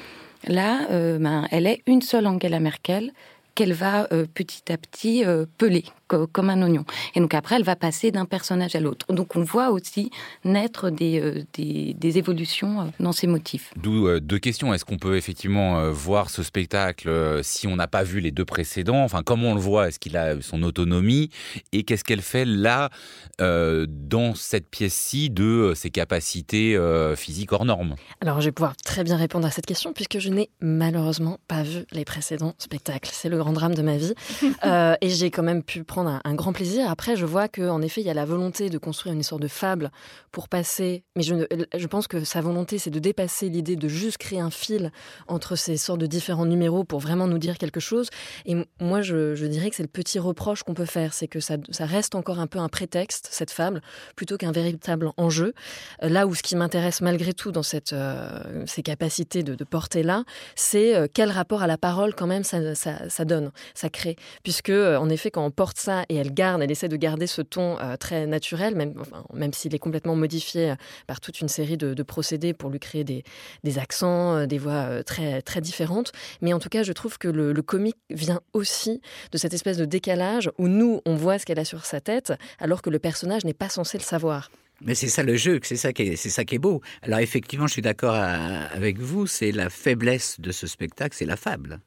Là, 0.48 0.88
ben, 0.90 1.48
elle 1.52 1.68
est 1.68 1.82
une 1.86 2.02
seule 2.02 2.28
Angela 2.28 2.60
Merkel 2.60 3.12
qu'elle 3.60 3.74
va 3.74 4.08
euh, 4.14 4.26
petit 4.34 4.72
à 4.72 4.78
petit 4.78 5.26
euh, 5.26 5.46
peler 5.58 5.84
comme 6.32 6.50
un 6.50 6.62
oignon. 6.62 6.86
Et 7.16 7.20
donc 7.20 7.34
après, 7.34 7.56
elle 7.56 7.64
va 7.64 7.76
passer 7.76 8.12
d'un 8.12 8.26
personnage 8.26 8.76
à 8.76 8.80
l'autre. 8.80 9.06
Donc 9.12 9.36
on 9.36 9.44
voit 9.44 9.70
aussi 9.70 10.12
naître 10.44 10.90
des, 10.90 11.20
euh, 11.20 11.44
des, 11.54 12.18
évolutions 12.18 12.92
dans 13.00 13.12
ses 13.12 13.28
motifs. 13.28 13.72
D'où 13.76 14.20
deux 14.20 14.40
questions. 14.40 14.74
Est-ce 14.74 14.84
qu'on 14.84 14.98
peut 14.98 15.16
effectivement 15.16 15.92
voir 15.92 16.32
ce 16.32 16.42
spectacle 16.42 17.40
si 17.44 17.68
on 17.68 17.76
n'a 17.76 17.88
pas 17.88 18.04
vu 18.04 18.20
les 18.20 18.32
deux 18.32 18.46
précédents? 18.46 19.04
Enfin, 19.04 19.22
comment 19.24 19.50
on 19.50 19.54
le 19.54 19.62
voit? 19.62 19.88
Est-ce 19.88 20.00
qu'il 20.00 20.18
a 20.18 20.42
son 20.42 20.64
autonomie? 20.64 21.30
Et 21.72 21.84
qu'est-ce 21.84 22.04
qu'elle 22.04 22.22
fait 22.22 22.46
là, 22.46 22.90
dans 23.38 24.34
cette 24.34 24.70
pièce-ci, 24.70 25.30
de 25.30 25.74
ses 25.76 25.92
capacités 25.92 26.80
physiques 27.16 27.52
hors 27.52 27.66
normes? 27.66 27.96
Alors 28.22 28.42
je 28.42 28.46
vais 28.46 28.52
pouvoir 28.52 28.76
très 28.76 29.04
bien 29.04 29.18
répondre 29.18 29.46
à 29.46 29.52
cette 29.52 29.68
question 29.68 29.94
puisque 29.94 30.18
je 30.18 30.30
n'ai 30.30 30.50
malheureusement 30.62 31.40
pas 31.48 31.64
vu 31.64 31.86
les 31.92 32.06
précédents 32.06 32.56
spectacles. 32.58 33.12
C'est 33.14 33.30
le 33.30 33.38
grand 33.38 33.54
drame 33.54 33.76
de 33.76 33.82
ma 33.82 33.98
vie. 33.98 34.14
Euh, 34.66 34.96
et 35.00 35.10
j'ai 35.10 35.32
quand 35.32 35.44
même 35.44 35.64
pu 35.64 35.84
prendre 35.84 35.99
un, 36.08 36.36
grand 36.36 36.54
plaisir. 36.54 36.90
Après, 36.90 37.16
je 37.16 37.26
vois 37.26 37.48
qu'en 37.48 37.82
effet, 37.82 38.02
il 38.02 38.08
y 38.08 38.10
a 38.10 38.14
la 38.14 38.26
volonté 38.26 38.70
de 38.70 38.78
construire 38.78 39.14
une 39.14 39.24
sorte 39.24 39.42
de 39.42 39.48
fable 39.48 39.92
pour 40.32 40.48
passer. 40.50 41.04
Mais 41.16 41.24
je, 41.24 41.88
pense 41.88 42.08
que 42.08 42.24
sa 42.24 42.42
volonté, 42.42 42.78
c'est 42.78 42.90
de 42.90 43.00
dépasser 43.00 43.50
l'idée 43.50 43.76
de 43.76 43.88
juste 43.88 44.18
créer 44.18 44.40
un 44.40 44.50
fil 44.50 44.92
entre 45.28 45.56
ces 45.56 45.78
sortes 45.78 46.00
de 46.00 46.06
différents 46.06 46.46
numéros 46.46 46.84
pour 46.84 47.00
vraiment 47.00 47.28
nous 47.28 47.38
dire 47.38 47.58
quelque 47.58 47.80
chose. 47.80 48.10
Et 48.46 48.56
moi, 48.80 49.02
je, 49.02 49.46
dirais 49.46 49.70
que 49.70 49.76
c'est 49.76 49.84
le 49.84 49.90
petit 49.90 50.20
reproche 50.20 50.64
qu'on 50.64 50.74
peut 50.74 50.86
faire. 50.86 51.14
C'est 51.14 51.28
que 51.28 51.40
ça, 51.40 51.58
reste 51.80 52.16
encore 52.16 52.40
un 52.40 52.48
peu 52.48 52.60
un 52.60 52.70
prétexte, 52.70 53.30
cette 53.32 53.52
fable, 53.52 53.82
plutôt 54.16 54.38
qu'un 54.38 54.52
véritable 54.52 55.12
enjeu. 55.18 55.54
Euh, 56.04 56.10
là 56.10 56.28
où 56.28 56.36
ce 56.36 56.44
qui 56.44 56.56
m'intéresse 56.56 57.02
malgré 57.02 57.34
tout 57.34 57.52
dans 57.52 57.64
cette, 57.64 57.94
euh, 57.94 58.64
ces 58.66 58.84
capacités 58.84 59.44
de, 59.44 59.64
porter 59.64 60.04
là, 60.04 60.24
c'est 60.56 61.10
quel 61.14 61.30
rapport 61.30 61.62
à 61.62 61.68
la 61.68 61.78
parole 61.78 62.16
quand 62.16 62.26
même 62.28 62.44
ça, 62.44 62.74
ça, 62.76 63.26
donne 63.26 63.52
ça 63.74 63.90
crée. 63.90 64.16
Puisque, 64.44 64.70
euh, 64.70 64.98
en 64.98 65.10
effet, 65.10 65.32
quand 65.32 65.46
on 65.46 65.52
porte 65.52 65.78
ça 65.78 65.89
et 66.10 66.16
elle 66.16 66.34
garde, 66.34 66.62
elle 66.62 66.72
essaie 66.72 66.88
de 66.88 66.96
garder 66.96 67.28
ce 67.28 67.42
ton 67.42 67.80
euh, 67.80 67.96
très 67.98 68.28
naturel, 68.28 68.76
même, 68.76 68.94
même 69.34 69.54
s'il 69.54 69.74
est 69.76 69.80
complètement 69.80 70.16
modifié 70.16 70.72
euh, 70.72 70.76
par 71.08 71.20
toute 71.20 71.42
une 71.42 71.48
série 71.48 71.78
de, 71.78 72.04
procédés 72.04 72.54
pour 72.54 72.70
lui 72.70 72.80
créer 72.80 73.04
des, 73.04 73.24
accents, 73.78 74.48
des 74.48 74.58
voix 74.58 75.04
très, 75.04 75.42
très 75.42 75.62
différentes. 75.62 76.12
Mais 76.42 76.54
en 76.54 76.60
tout 76.60 76.70
cas, 76.70 76.84
je 76.84 76.94
trouve 76.94 77.18
que 77.18 77.28
le, 77.28 77.52
le 77.54 77.62
comique 77.62 77.98
vient 78.10 78.42
aussi 78.54 79.02
de 79.32 79.38
cette 79.38 79.54
espèce 79.54 79.78
de 79.78 79.86
décalage 79.86 80.50
où 80.58 80.68
nous, 80.68 81.02
on 81.06 81.16
voit 81.16 81.38
ce 81.38 81.46
qu'elle 81.46 81.60
a 81.60 81.66
sur 81.66 81.86
sa 81.86 82.02
tête, 82.02 82.34
alors 82.60 82.82
que 82.82 82.90
le 82.90 83.00
personnage 83.00 83.46
n'est 83.46 83.54
pas 83.54 83.70
censé 83.70 83.98
le 83.98 84.04
savoir. 84.04 84.50
Mais 84.82 84.96
c'est 84.96 85.10
ça 85.10 85.24
le 85.24 85.36
jeu, 85.36 85.60
c'est 85.64 85.76
ça 85.76 85.90
est, 85.90 86.16
c'est 86.16 86.30
ça 86.30 86.46
qui 86.46 86.56
est 86.56 86.60
beau. 86.60 86.82
Alors 87.02 87.20
effectivement, 87.20 87.68
je 87.68 87.74
suis 87.74 87.82
d'accord 87.82 88.16
avec 88.16 88.98
vous, 89.00 89.28
c'est 89.28 89.52
la 89.52 89.70
faiblesse 89.70 90.40
de 90.40 90.52
ce 90.52 90.68
spectacle, 90.68 91.16
c'est 91.18 91.26
la 91.26 91.36
fable. 91.36 91.82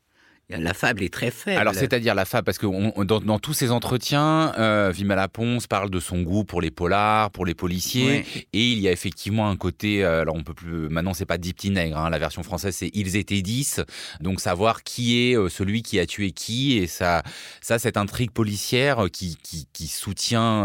La 0.59 0.75
fable 0.75 1.03
est 1.03 1.13
très 1.13 1.31
faible. 1.31 1.59
Alors, 1.59 1.75
c'est-à-dire 1.75 2.15
la 2.15 2.25
fable, 2.25 2.45
parce 2.45 2.59
que 2.59 2.67
dans, 3.05 3.39
tous 3.39 3.53
ces 3.53 3.71
entretiens, 3.71 4.53
euh, 4.59 4.93
Ponce 5.33 5.67
parle 5.67 5.91
de 5.91 6.01
son 6.01 6.23
goût 6.23 6.45
pour 6.45 6.61
les 6.61 6.71
polars, 6.71 7.31
pour 7.31 7.47
les 7.47 7.55
policiers, 7.55 8.25
et 8.53 8.69
il 8.73 8.79
y 8.79 8.89
a 8.89 8.93
effectivement 8.93 9.49
un 9.49 9.57
côté. 9.57 10.05
Euh, 10.05 10.23
alors, 10.23 10.37
on 10.37 10.43
peut 10.43 10.55
plus. 10.55 10.89
Maintenant, 10.89 11.15
c'est 11.15 11.27
pas 11.27 11.39
Dix 11.39 11.55
petits 11.55 11.71
nègres. 11.71 11.99
Hein, 11.99 12.11
la 12.11 12.19
version 12.19 12.43
française, 12.43 12.77
c'est 12.77 12.91
ils 12.95 13.17
étaient 13.17 13.43
dix. 13.43 13.81
Donc, 14.21 14.41
savoir 14.41 14.83
qui 14.83 15.19
est 15.19 15.37
euh, 15.37 15.49
celui 15.49 15.83
qui 15.83 15.99
a 15.99 16.07
tué 16.07 16.33
qui, 16.33 16.79
et 16.79 16.87
ça, 16.87 17.23
ça, 17.61 17.79
cette 17.79 17.97
intrigue 17.97 18.31
policière 18.31 19.07
qui, 19.13 19.37
qui, 19.73 19.87
soutient, 19.87 20.63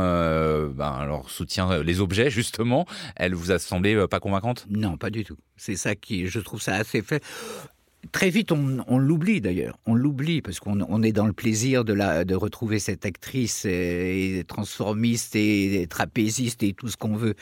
ben, 0.70 0.92
alors 1.00 1.30
soutient 1.30 1.82
les 1.82 2.00
objets 2.00 2.30
justement. 2.30 2.86
Elle 3.16 3.34
vous 3.34 3.52
a 3.52 3.60
semblé 3.60 4.06
pas 4.08 4.20
convaincante? 4.20 4.66
Non, 4.70 4.98
pas 4.98 5.10
du 5.10 5.24
tout. 5.24 5.38
C'est 5.56 5.76
ça 5.76 5.96
qui, 5.96 6.28
je 6.28 6.40
trouve 6.40 6.62
ça 6.62 6.76
assez 6.76 7.02
fait. 7.02 7.24
Très 8.12 8.30
vite, 8.30 8.52
on, 8.52 8.98
l'oublie 8.98 9.42
d'ailleurs. 9.42 9.78
On 9.86 9.96
l'oublie 9.96 10.42
parce 10.42 10.60
qu'on 10.60 11.04
est 11.04 11.12
dans 11.12 11.26
le 11.26 11.34
plaisir 11.34 11.84
de, 11.84 11.94
la, 11.94 12.26
de 12.26 12.36
retrouver 12.36 12.80
cette 12.80 13.06
actrice 13.06 13.66
et, 13.66 14.44
transformiste 14.48 15.36
et, 15.36 15.88
trapéziste 15.90 16.64
et 16.64 16.74
tout 16.74 16.88
ce 16.88 16.98
qu'on 16.98 17.16
veut, 17.16 17.36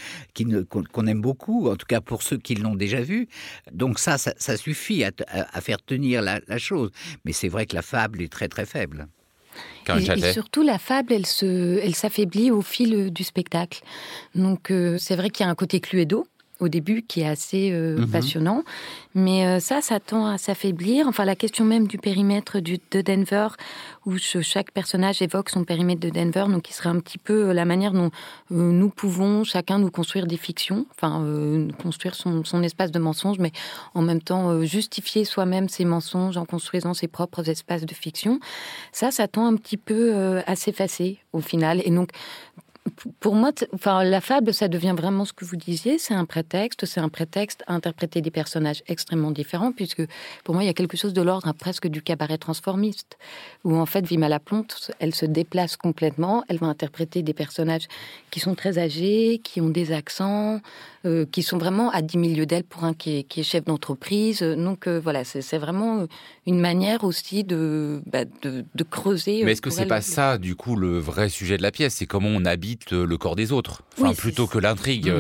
qu'on 0.70 1.08
aime 1.08 1.22
beaucoup, 1.22 1.70
en 1.70 1.76
tout 1.76 1.86
cas 1.86 2.02
pour 2.02 2.24
ceux 2.24 2.38
qui 2.38 2.56
l'ont 2.56 2.76
déjà 2.76 3.02
vu. 3.02 3.28
Donc 3.72 4.00
ça, 4.00 4.18
ça, 4.18 4.58
suffit 4.58 5.04
à, 5.04 5.62
faire 5.62 5.82
tenir 5.82 6.22
la, 6.22 6.40
chose. 6.58 6.92
Mais 7.26 7.34
c'est 7.34 7.50
vrai 7.50 7.66
que 7.66 7.76
la 7.76 7.82
fable 7.82 8.22
est 8.22 8.32
très 8.32 8.48
très 8.48 8.66
faible. 8.66 9.08
Et, 9.88 10.34
surtout, 10.34 10.64
la 10.64 10.80
fable, 10.80 11.14
elle 11.14 11.26
se, 11.26 11.80
elle 11.80 11.96
s'affaiblit 11.96 12.52
au 12.52 12.62
fil 12.62 13.12
du 13.12 13.24
spectacle. 13.24 13.84
Donc, 14.34 14.72
euh, 14.72 14.98
c'est 14.98 15.16
vrai 15.16 15.30
qu'il 15.30 15.46
y 15.46 15.48
a 15.48 15.52
un 15.52 15.56
côté 15.56 15.80
cluedo 15.80 16.26
au 16.60 16.70
début 16.70 17.02
qui 17.02 17.22
est 17.22 17.28
assez 17.28 17.72
euh, 17.72 17.98
mhm. 17.98 18.08
passionnant. 18.10 18.64
Mais 19.14 19.46
euh, 19.46 19.60
ça, 19.60 19.82
ça 19.82 20.00
tend 20.00 20.26
à 20.26 20.38
s'affaiblir. 20.38 21.08
Enfin, 21.08 21.26
la 21.26 21.36
question 21.36 21.66
même 21.66 21.88
du 21.88 21.98
périmètre 21.98 22.60
du, 22.60 22.80
de 22.92 23.02
Denver, 23.02 23.48
où 24.06 24.18
chaque 24.18 24.72
personnage 24.72 25.22
évoque 25.22 25.50
son 25.50 25.64
périmètre 25.64 26.02
de 26.02 26.10
Denver, 26.10 26.46
donc 26.50 26.64
qui 26.64 26.74
serait 26.74 26.90
un 26.90 27.00
petit 27.00 27.18
peu 27.18 27.50
euh, 27.50 27.54
la 27.54 27.66
manière 27.66 27.92
dont 27.92 28.12
nous 28.50 28.90
pouvons 28.90 29.44
chacun 29.44 29.80
nous 29.80 29.92
construire 29.92 30.28
des 30.28 30.38
fictions, 30.38 30.86
enfin 30.92 31.26
construire 31.82 32.16
son, 32.16 32.44
son, 32.44 32.64
espace 32.64 32.92
de 32.92 33.00
mensonge, 33.00 33.40
mais 33.40 33.52
en 33.94 34.02
même 34.02 34.22
temps 34.22 34.64
justifier 34.64 35.26
soi-même 35.26 35.70
ses 35.70 35.86
mensonges 35.86 36.38
en 36.38 36.46
construisant 36.46 36.94
ses 36.94 37.08
propres 37.08 37.50
espaces 37.50 37.86
de 37.86 37.94
fiction. 37.94 38.40
Ça, 38.92 39.12
ça 39.12 39.28
tend 39.28 39.46
un 39.46 39.56
petit 39.56 39.78
peu 39.78 40.42
à 40.46 40.56
s'effacer 40.56 41.20
au 41.34 41.42
final. 41.42 41.82
Et 41.86 41.92
donc, 41.92 42.10
pour 43.20 43.36
moi, 43.36 43.52
enfin, 43.74 44.04
la 44.04 44.22
fable, 44.22 44.54
ça 44.54 44.68
devient 44.68 44.94
vraiment 44.96 45.26
ce 45.26 45.34
que 45.34 45.44
vous 45.44 45.56
disiez, 45.56 45.98
c'est 45.98 46.14
un 46.14 46.26
prétexte, 46.26 46.86
c'est 46.86 47.00
un 47.00 47.10
prétexte 47.10 47.64
à 47.68 47.74
interpréter 47.74 48.22
des 48.22 48.32
personnages 48.32 48.84
extrêmement 48.88 49.32
différents, 49.32 49.72
puisque 49.72 50.04
pour 50.44 50.54
moi, 50.54 50.64
il 50.64 50.68
y 50.68 50.70
a 50.70 50.74
quelque 50.74 50.96
chose 50.96 51.14
de 51.14 51.22
l'ordre 51.22 51.52
presque 51.54 51.88
du 51.88 52.02
cabaret 52.02 52.38
transformiste, 52.38 53.18
où 53.64 53.76
en 53.76 53.86
fait, 53.86 54.06
Vima 54.06 54.30
Laplante, 54.30 54.92
elle 55.00 55.16
se 55.16 55.26
déplace 55.26 55.78
complètement, 55.78 56.44
elle 56.48 56.58
va 56.58 56.68
interpréter 56.68 57.24
des 57.24 57.34
personnages 57.34 57.88
qui 58.30 58.40
sont 58.40 58.56
très 58.56 58.78
âgés, 58.78 59.42
qui 59.44 59.62
ont 59.62 59.70
des 59.70 59.92
accents, 59.92 60.62
euh, 61.06 61.26
qui 61.32 61.44
sont 61.44 61.58
vraiment 61.58 61.90
à 61.92 62.02
10 62.02 62.18
milieux 62.18 62.46
d'elle 62.46 62.64
pour 62.64 62.84
un 62.84 62.94
qui 62.94 63.26
est, 63.30 63.44
chef 63.44 63.66
d'entreprise. 63.66 64.42
Donc 64.42 64.88
euh, 64.88 65.00
voilà, 65.00 65.24
c'est 65.24 65.58
vraiment 65.58 66.08
une 66.46 66.60
manière 66.60 67.04
aussi 67.04 67.44
de, 67.44 68.02
bah, 68.06 68.26
de, 68.42 68.84
creuser. 68.84 69.44
Mais 69.44 69.54
est-ce 69.54 69.62
que 69.62 69.70
c'est 69.70 69.86
pas 69.86 70.02
ça, 70.02 70.38
du 70.38 70.56
coup, 70.56 70.76
le 70.76 71.00
vrai 71.00 71.30
sujet 71.30 71.58
de 71.58 71.62
la 71.64 71.72
pièce? 71.72 71.96
C'est 71.96 72.06
comment 72.06 72.30
on 72.30 72.46
habite 72.46 72.75
le 72.92 73.18
corps 73.18 73.36
des 73.36 73.52
autres, 73.52 73.82
enfin, 74.00 74.14
plutôt 74.14 74.48
que 74.48 74.58
l'intrigue. 74.58 75.12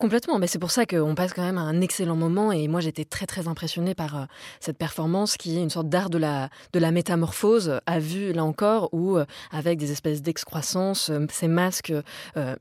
Euh. 0.00 0.08
Complètement, 0.08 0.38
mais 0.38 0.46
c'est 0.46 0.58
pour 0.58 0.70
ça 0.70 0.86
qu'on 0.86 1.14
passe 1.14 1.34
quand 1.34 1.42
même 1.42 1.58
un 1.58 1.82
excellent 1.82 2.16
moment 2.16 2.50
et 2.50 2.66
moi 2.66 2.80
j'étais 2.80 3.04
très 3.04 3.26
très 3.26 3.46
impressionnée 3.46 3.94
par 3.94 4.16
euh, 4.16 4.24
cette 4.58 4.78
performance 4.78 5.36
qui 5.36 5.58
est 5.58 5.62
une 5.62 5.68
sorte 5.68 5.90
d'art 5.90 6.08
de 6.08 6.16
la, 6.16 6.48
métamorphose 6.90 7.80
à 7.84 7.98
vue 7.98 8.32
là 8.32 8.42
encore 8.42 8.88
où 8.92 9.18
euh, 9.18 9.26
avec 9.50 9.78
des 9.78 9.92
espèces 9.92 10.22
d'excroissance, 10.22 11.10
ces 11.30 11.46
masques 11.48 11.92
bah, 12.34 12.56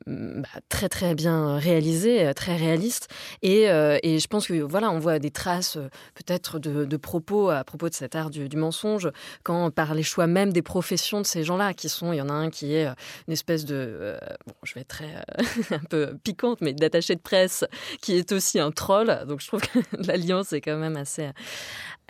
très 0.67 0.89
très 0.89 1.15
bien 1.15 1.57
réalisés, 1.57 2.33
très 2.35 2.57
réalistes 2.57 3.07
et, 3.41 3.67
je 3.67 4.27
pense 4.27 4.47
que 4.47 4.61
voilà 4.61 4.91
on 4.91 4.99
voit 4.99 5.19
des 5.19 5.31
traces 5.31 5.77
peut-être 6.15 6.59
de, 6.59 6.97
propos 6.97 7.49
à 7.49 7.63
propos 7.63 7.87
de 7.87 7.93
cet 7.93 8.15
art 8.15 8.29
du, 8.29 8.57
mensonge 8.57 9.09
quand 9.43 9.71
par 9.71 9.93
les 9.93 10.03
choix 10.03 10.27
même 10.27 10.51
des 10.51 10.61
professions 10.61 11.21
de 11.21 11.25
ces 11.25 11.43
gens-là 11.43 11.73
qui 11.73 11.87
sont, 11.87 12.11
il 12.11 12.17
y 12.17 12.21
en 12.21 12.29
a 12.29 12.33
un 12.33 12.49
qui 12.49 12.73
est 12.73 12.87
une 13.27 13.33
espèce 13.33 13.63
de 13.63 14.17
bon, 14.45 14.53
je 14.63 14.73
vais 14.73 14.81
être 14.81 14.87
très 14.87 15.15
euh, 15.15 15.63
un 15.71 15.85
peu 15.89 16.17
piquante, 16.23 16.61
mais 16.61 16.73
d'attaché 16.73 17.15
de 17.15 17.21
qui 18.01 18.15
est 18.15 18.31
aussi 18.31 18.59
un 18.59 18.71
troll. 18.71 19.25
Donc 19.27 19.41
je 19.41 19.47
trouve 19.47 19.61
que 19.61 19.79
l'alliance 20.07 20.53
est 20.53 20.61
quand 20.61 20.77
même 20.77 20.97
assez 20.97 21.29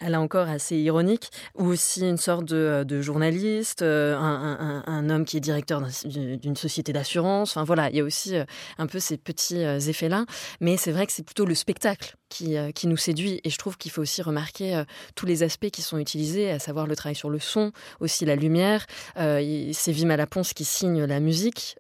là 0.02 0.20
encore 0.22 0.48
assez 0.48 0.78
ironique, 0.78 1.30
ou 1.56 1.66
aussi 1.66 2.02
une 2.02 2.18
sorte 2.18 2.46
de, 2.46 3.02
journaliste, 3.02 3.82
un, 3.82 4.84
un, 4.86 5.10
homme 5.10 5.26
qui 5.26 5.38
est 5.38 5.42
directeur 5.42 5.82
d'une 6.06 6.56
société 6.56 6.94
d'assurance. 6.94 7.52
Enfin 7.52 7.64
voilà, 7.64 7.90
il 7.90 7.96
y 7.96 8.00
a 8.00 8.04
aussi 8.04 8.36
un 8.78 8.88
peu 8.88 9.00
ces 9.00 9.18
petits 9.18 9.58
effets-là. 9.58 10.26
Mais 10.62 10.78
c'est 10.78 10.92
vrai 10.92 11.06
que 11.06 11.14
c'est 11.14 11.24
plutôt 11.24 11.46
le 11.46 11.56
spectacle 11.56 12.16
qui, 12.30 12.56
qui, 12.76 12.88
nous 12.88 12.98
séduit. 12.98 13.40
Et 13.44 13.50
je 13.50 13.58
trouve 13.58 13.78
qu'il 13.78 13.92
faut 13.92 14.02
aussi 14.02 14.22
remarquer 14.22 14.84
tous 15.16 15.26
les 15.26 15.44
aspects 15.44 15.70
qui 15.70 15.82
sont 15.82 15.98
utilisés, 15.98 16.52
à 16.52 16.60
savoir 16.60 16.88
le 16.88 16.96
travail 16.96 17.16
sur 17.16 17.30
le 17.30 17.40
son, 17.40 17.72
aussi 18.00 18.26
la 18.26 18.36
lumière. 18.36 18.86
c'est 19.16 19.92
Vima 19.92 20.18
Laponce 20.18 20.54
qui 20.54 20.66
signe 20.66 21.04
la 21.06 21.20
musique, 21.20 21.78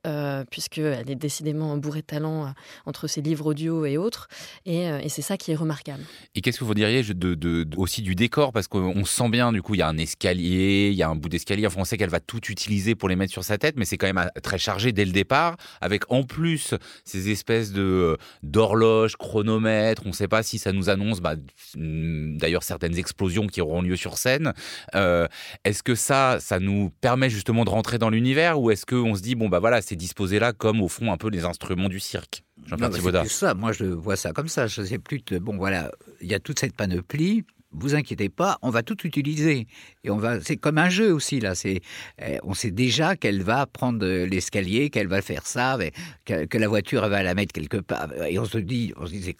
puisqu'elle 0.49 1.09
est 1.09 1.15
décidément 1.15 1.77
bourrée 1.77 2.01
de 2.01 2.05
talent 2.05 2.53
entre 2.85 3.07
ses 3.07 3.21
livres 3.21 3.47
audio 3.47 3.85
et 3.85 3.97
autres. 3.97 4.27
Et, 4.65 4.87
c'est 5.09 5.21
ça 5.21 5.37
qui 5.37 5.51
est 5.51 5.55
remarquable. 5.55 6.03
Et 6.35 6.41
qu'est-ce 6.41 6.59
que 6.59 6.65
vous 6.65 6.73
diriez 6.73 7.01
de, 7.01 7.33
de, 7.33 7.67
aussi 7.77 8.01
du 8.07 8.15
décor 8.15 8.53
Parce 8.53 8.69
qu'on 8.69 9.03
sent 9.03 9.29
bien, 9.29 9.51
du 9.51 9.61
coup, 9.61 9.75
il 9.75 9.79
y 9.79 9.81
a 9.81 9.87
un 9.87 9.97
escalier, 9.97 10.89
il 10.91 10.95
y 10.95 11.03
a 11.03 11.09
un 11.09 11.15
bout 11.15 11.27
d'escalier. 11.27 11.67
Enfin, 11.67 11.81
on 11.81 11.85
sait 11.85 11.97
qu'elle 11.97 12.09
va 12.09 12.21
tout 12.21 12.41
utiliser 12.49 12.95
pour 12.95 13.09
les 13.09 13.17
mettre 13.17 13.33
sur 13.33 13.43
sa 13.43 13.57
tête, 13.57 13.75
mais 13.77 13.83
c'est 13.83 13.97
quand 13.97 14.07
même 14.07 14.17
euh, 14.17 14.39
très 14.41 14.57
chargé 14.57 14.93
dès 14.93 15.03
le 15.03 15.11
départ, 15.11 15.57
avec 15.81 16.09
en 16.09 16.23
plus 16.23 16.73
ces 17.03 17.29
espèces 17.29 17.73
de 17.73 17.81
euh, 17.81 18.17
d'horloges, 18.43 19.17
chronomètres. 19.17 20.03
On 20.05 20.09
ne 20.09 20.13
sait 20.13 20.29
pas 20.29 20.41
si 20.41 20.57
ça 20.57 20.71
nous 20.71 20.89
annonce, 20.89 21.19
bah, 21.19 21.35
mm, 21.75 22.37
d'ailleurs, 22.37 22.63
certaines 22.63 22.97
explosions 22.97 23.47
qui 23.47 23.59
auront 23.59 23.81
lieu 23.81 23.97
sur 23.97 24.17
scène. 24.17 24.53
Euh, 24.95 25.27
est-ce 25.65 25.83
que 25.83 25.95
ça, 25.95 26.37
ça 26.39 26.59
nous 26.59 26.91
permet 27.01 27.29
justement 27.29 27.65
de 27.65 27.69
rentrer 27.69 27.97
dans 27.97 28.09
l'univers, 28.09 28.61
ou 28.61 28.71
est-ce 28.71 28.85
qu'on 28.85 29.15
se 29.15 29.21
dit, 29.21 29.35
bon, 29.35 29.49
bah 29.49 29.59
voilà, 29.59 29.81
c'est 29.81 29.97
disposé 29.97 30.39
là 30.39 30.53
comme 30.53 30.81
au 30.81 30.87
fond 30.87 31.11
un 31.11 31.17
peu 31.17 31.29
les 31.29 31.43
instruments 31.43 31.89
du 31.89 31.99
cirque? 31.99 32.43
Jean-Pierre 32.65 33.25
ça, 33.27 33.53
moi 33.53 33.71
je 33.71 33.85
vois 33.85 34.15
ça 34.15 34.31
comme 34.31 34.47
ça. 34.47 34.67
Je 34.67 34.81
sais 34.81 34.97
plus, 34.97 35.21
bon 35.39 35.57
voilà, 35.57 35.91
il 36.21 36.27
y 36.27 36.33
a 36.33 36.39
toute 36.39 36.59
cette 36.59 36.75
panoplie 36.75 37.45
vous 37.71 37.95
inquiétez 37.95 38.29
pas, 38.29 38.57
on 38.61 38.69
va 38.69 38.83
tout 38.83 39.05
utiliser. 39.05 39.67
Et 40.03 40.09
on 40.09 40.17
va, 40.17 40.41
c'est 40.41 40.57
comme 40.57 40.77
un 40.77 40.89
jeu 40.89 41.13
aussi 41.13 41.39
là. 41.39 41.55
C'est, 41.55 41.81
eh, 42.21 42.39
on 42.43 42.53
sait 42.53 42.71
déjà 42.71 43.15
qu'elle 43.15 43.43
va 43.43 43.65
prendre 43.65 44.05
l'escalier, 44.05 44.89
qu'elle 44.89 45.07
va 45.07 45.21
faire 45.21 45.45
ça, 45.45 45.77
que, 46.25 46.57
la 46.57 46.67
voiture 46.67 47.07
va 47.07 47.23
la 47.23 47.35
mettre 47.35 47.53
quelque 47.53 47.77
part. 47.77 48.11
Et 48.27 48.39
on 48.39 48.45
se 48.45 48.57
dit, 48.57 48.93
on 48.97 49.05
se 49.05 49.11
dit 49.11 49.23
c'est 49.23 49.37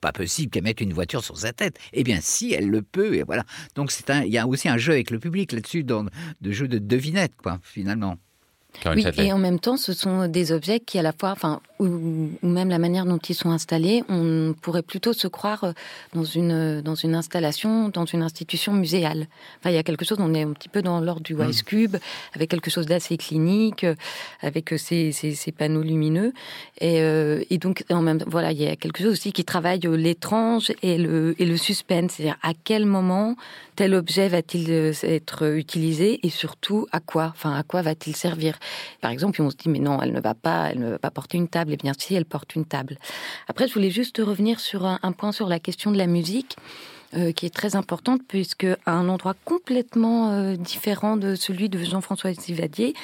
pas, 0.00 0.12
possible 0.12 0.50
qu'elle 0.50 0.64
mette 0.64 0.80
une 0.80 0.92
voiture 0.92 1.22
sur 1.22 1.36
sa 1.36 1.52
tête. 1.52 1.78
Eh 1.92 2.04
bien, 2.04 2.18
si 2.20 2.52
elle 2.52 2.68
le 2.68 2.82
peut, 2.82 3.14
et 3.14 3.22
voilà. 3.22 3.44
Donc 3.74 3.90
c'est 3.90 4.10
un, 4.10 4.22
il 4.22 4.32
y 4.32 4.38
a 4.38 4.46
aussi 4.46 4.68
un 4.68 4.78
jeu 4.78 4.92
avec 4.92 5.10
le 5.10 5.18
public 5.18 5.52
là-dessus, 5.52 5.84
de 5.84 6.52
jeu 6.52 6.68
de 6.68 6.78
devinette, 6.78 7.34
quoi, 7.42 7.58
finalement. 7.62 8.16
Oui, 8.84 9.04
et 9.18 9.32
en 9.32 9.38
même 9.38 9.58
temps, 9.58 9.76
ce 9.76 9.92
sont 9.92 10.28
des 10.28 10.52
objets 10.52 10.80
qui, 10.80 10.98
à 10.98 11.02
la 11.02 11.12
fois, 11.12 11.30
enfin, 11.30 11.60
ou, 11.78 12.30
même 12.42 12.68
la 12.68 12.78
manière 12.78 13.04
dont 13.04 13.18
ils 13.18 13.34
sont 13.34 13.50
installés, 13.50 14.02
on 14.08 14.54
pourrait 14.60 14.82
plutôt 14.82 15.12
se 15.12 15.28
croire 15.28 15.64
euh, 15.64 15.72
dans 16.14 16.24
une, 16.24 16.52
euh, 16.52 16.82
dans 16.82 16.94
une 16.94 17.14
installation, 17.14 17.88
dans 17.88 18.04
une 18.04 18.22
institution 18.22 18.72
muséale. 18.72 19.26
Enfin, 19.58 19.70
il 19.70 19.74
y 19.74 19.78
a 19.78 19.82
quelque 19.82 20.04
chose, 20.04 20.18
on 20.20 20.32
est 20.34 20.42
un 20.42 20.52
petit 20.52 20.68
peu 20.68 20.82
dans 20.82 21.00
l'ordre 21.00 21.22
du 21.22 21.34
mm. 21.34 21.40
Wise 21.40 21.62
Cube, 21.62 21.96
avec 22.34 22.50
quelque 22.50 22.70
chose 22.70 22.86
d'assez 22.86 23.16
clinique, 23.16 23.84
euh, 23.84 23.94
avec 24.40 24.70
ces, 24.78 25.12
ces, 25.12 25.34
ces, 25.34 25.52
panneaux 25.52 25.82
lumineux. 25.82 26.32
Et, 26.80 26.98
et, 27.50 27.58
donc, 27.58 27.84
en 27.90 28.02
même 28.02 28.22
voilà, 28.26 28.52
il 28.52 28.60
y 28.60 28.66
a 28.66 28.76
quelque 28.76 29.02
chose 29.02 29.12
aussi 29.12 29.32
qui 29.32 29.44
travaille 29.44 29.80
l'étrange 29.80 30.72
et 30.82 30.98
le, 30.98 31.34
et 31.38 31.46
le 31.46 31.56
suspense. 31.56 32.12
C'est-à-dire, 32.12 32.36
à 32.42 32.52
quel 32.64 32.84
moment 32.84 33.36
tel 33.74 33.94
objet 33.94 34.28
va-t-il 34.28 34.70
être 35.02 35.56
utilisé 35.56 36.20
et 36.22 36.30
surtout 36.30 36.86
à 36.92 37.00
quoi 37.00 37.32
Enfin, 37.34 37.54
à 37.54 37.62
quoi 37.62 37.82
va-t-il 37.82 38.14
servir? 38.14 38.58
Par 39.00 39.10
exemple, 39.10 39.40
on 39.42 39.50
se 39.50 39.56
dit, 39.56 39.68
mais 39.68 39.78
non, 39.78 40.00
elle 40.02 40.12
ne 40.12 40.20
va 40.20 40.34
pas, 40.34 40.70
elle 40.70 40.80
ne 40.80 40.90
va 40.90 40.98
pas 40.98 41.10
porter 41.10 41.38
une 41.38 41.48
table 41.48 41.72
et 41.72 41.76
bien, 41.76 41.92
si 41.96 42.14
elle 42.14 42.24
porte 42.24 42.54
une 42.54 42.64
table. 42.64 42.98
Après, 43.48 43.68
je 43.68 43.74
voulais 43.74 43.90
juste 43.90 44.18
revenir 44.18 44.60
sur 44.60 44.84
un, 44.86 45.12
point 45.12 45.32
sur 45.32 45.48
la 45.48 45.58
question 45.58 45.90
de 45.90 45.98
la 45.98 46.06
musique. 46.06 46.56
Euh, 47.14 47.30
qui 47.30 47.46
est 47.46 47.54
très 47.54 47.76
importante 47.76 48.22
puisque 48.26 48.66
à 48.84 48.90
un 48.90 49.08
endroit 49.08 49.34
complètement 49.44 50.32
euh, 50.32 50.56
différent 50.56 51.16
de 51.16 51.36
celui 51.36 51.68
de 51.68 51.78
Jean-François 51.78 52.32
Zivadier, 52.32 52.94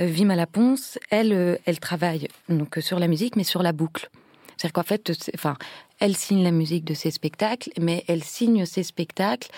euh, 0.00 0.06
Vima 0.06 0.34
Laponce, 0.34 0.98
elle, 1.10 1.60
elle 1.64 1.78
travaille 1.78 2.26
donc 2.48 2.78
sur 2.80 2.98
la 2.98 3.06
musique 3.06 3.36
mais 3.36 3.44
sur 3.44 3.62
la 3.62 3.70
boucle. 3.70 4.10
C'est-à-dire 4.56 4.72
qu'en 4.72 4.82
fait, 4.82 5.12
enfin, 5.34 5.56
elle 5.98 6.16
signe 6.16 6.42
la 6.42 6.50
musique 6.50 6.84
de 6.84 6.94
ses 6.94 7.10
spectacles, 7.10 7.70
mais 7.80 8.04
elle 8.08 8.22
signe 8.22 8.66
ses 8.66 8.82
spectacles 8.82 9.48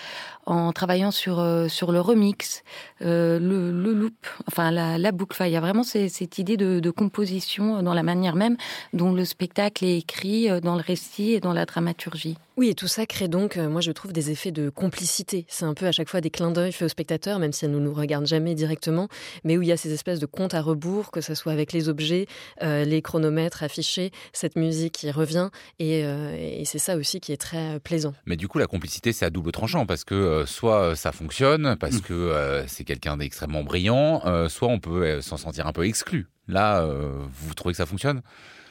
en 0.49 0.73
travaillant 0.73 1.11
sur, 1.11 1.39
euh, 1.39 1.67
sur 1.67 1.91
le 1.91 2.01
remix, 2.01 2.63
euh, 3.01 3.39
le, 3.39 3.71
loop, 3.93 4.13
enfin 4.47 4.71
la, 4.71 5.11
boucle. 5.11 5.37
Il 5.45 5.51
y 5.51 5.55
a 5.55 5.61
vraiment 5.61 5.83
cette 5.83 6.37
idée 6.37 6.57
de, 6.57 6.89
composition 6.89 7.83
dans 7.83 7.93
la 7.93 8.01
manière 8.01 8.35
même 8.35 8.57
dont 8.93 9.13
le 9.13 9.23
spectacle 9.23 9.85
est 9.85 9.99
écrit, 9.99 10.49
euh, 10.49 10.59
dans 10.59 10.75
le 10.75 10.81
récit 10.81 11.33
et 11.33 11.39
dans 11.39 11.53
la 11.53 11.65
dramaturgie. 11.65 12.35
Oui, 12.57 12.69
et 12.69 12.73
tout 12.73 12.87
ça 12.87 13.05
crée 13.05 13.29
donc, 13.29 13.55
moi 13.55 13.79
je 13.79 13.91
trouve, 13.91 14.11
des 14.11 14.31
effets 14.31 14.51
de 14.51 14.69
complicité. 14.69 15.45
C'est 15.47 15.63
un 15.63 15.73
peu 15.73 15.85
à 15.85 15.93
chaque 15.93 16.09
fois 16.09 16.19
des 16.19 16.29
clins 16.29 16.51
d'œil 16.51 16.73
faits 16.73 16.87
aux 16.87 16.89
spectateurs, 16.89 17.39
même 17.39 17.53
si 17.53 17.63
elles 17.63 17.71
ne 17.71 17.79
nous 17.79 17.93
regardent 17.93 18.25
jamais 18.25 18.53
directement, 18.53 19.07
mais 19.45 19.57
où 19.57 19.61
il 19.61 19.69
y 19.69 19.71
a 19.71 19.77
ces 19.77 19.93
espèces 19.93 20.19
de 20.19 20.25
comptes 20.25 20.53
à 20.53 20.61
rebours, 20.61 21.11
que 21.11 21.21
ce 21.21 21.35
soit 21.35 21.53
avec 21.53 21.71
les 21.71 21.87
objets, 21.87 22.25
les 22.61 23.01
chronomètres 23.01 23.63
affichés, 23.63 24.11
cette 24.33 24.57
musique 24.57 24.91
qui 24.91 25.09
revient, 25.09 25.51
et, 25.79 26.03
et 26.35 26.65
c'est 26.65 26.79
ça 26.79 26.95
aussi 26.95 27.19
qui 27.19 27.31
est 27.31 27.37
très 27.37 27.79
plaisant. 27.79 28.13
Mais 28.25 28.35
du 28.35 28.47
coup, 28.47 28.59
la 28.59 28.67
complicité, 28.67 29.11
c'est 29.13 29.25
à 29.25 29.29
double 29.29 29.51
tranchant, 29.51 29.85
parce 29.85 30.03
que 30.03 30.15
euh, 30.15 30.45
soit 30.45 30.81
euh, 30.81 30.95
ça 30.95 31.11
fonctionne 31.11 31.75
parce 31.79 31.97
mm. 31.97 32.01
que 32.01 32.13
euh, 32.13 32.67
c'est 32.67 32.83
quelqu'un 32.83 33.17
d'extrêmement 33.17 33.63
brillant, 33.63 34.21
soit 34.49 34.67
on 34.67 34.79
peut 34.79 35.21
s'en 35.21 35.37
sentir 35.37 35.67
un 35.67 35.73
peu 35.73 35.85
exclu. 35.85 36.27
Là, 36.47 36.83
vous 37.31 37.53
trouvez 37.53 37.73
que 37.73 37.77
ça 37.77 37.85
fonctionne? 37.85 38.21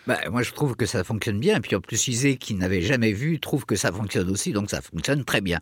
Bah, 0.06 0.18
moi, 0.30 0.42
je 0.42 0.52
trouve 0.52 0.74
que 0.74 0.86
ça 0.86 1.04
fonctionne 1.04 1.38
bien. 1.38 1.56
Et 1.56 1.60
puis 1.60 1.76
en 1.76 1.80
plus, 1.80 2.08
Isée, 2.08 2.36
qui 2.36 2.54
n'avait 2.54 2.80
jamais 2.80 3.12
vu, 3.12 3.38
trouve 3.40 3.66
que 3.66 3.76
ça 3.76 3.92
fonctionne 3.92 4.30
aussi. 4.30 4.52
Donc 4.52 4.70
ça 4.70 4.80
fonctionne 4.80 5.24
très 5.24 5.40
bien. 5.40 5.60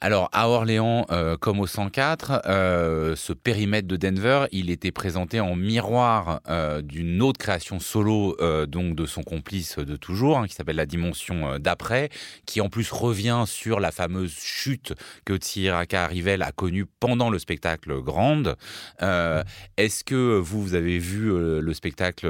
Alors 0.00 0.28
à 0.32 0.48
Orléans, 0.48 1.06
euh, 1.10 1.36
comme 1.36 1.58
au 1.58 1.66
104, 1.66 2.42
euh, 2.46 3.16
ce 3.16 3.32
périmètre 3.32 3.88
de 3.88 3.96
Denver, 3.96 4.46
il 4.52 4.70
était 4.70 4.92
présenté 4.92 5.40
en 5.40 5.56
miroir 5.56 6.40
euh, 6.48 6.82
d'une 6.82 7.20
autre 7.20 7.38
création 7.38 7.80
solo, 7.80 8.36
donc 8.66 8.94
de 8.94 9.06
son 9.06 9.22
complice 9.22 9.78
de 9.78 9.96
toujours, 9.96 10.38
hein, 10.38 10.46
qui 10.46 10.54
s'appelle 10.54 10.76
La 10.76 10.86
Dimension 10.86 11.58
d'après, 11.58 12.10
qui 12.46 12.60
en 12.60 12.68
plus 12.68 12.90
revient 12.92 13.44
sur 13.46 13.80
la 13.80 13.90
fameuse 13.90 14.32
chute 14.32 14.94
que 15.24 15.36
Tsiraka 15.36 16.06
Rivel 16.06 16.42
a 16.42 16.52
connue 16.52 16.86
pendant 17.00 17.30
le 17.30 17.38
spectacle 17.38 18.00
Grande. 18.00 18.56
est-ce 19.00 20.04
que 20.04 20.38
vous, 20.38 20.62
vous 20.62 20.74
avez 20.74 20.98
vu 20.98 21.28
le 21.28 21.74
spectacle 21.74 22.28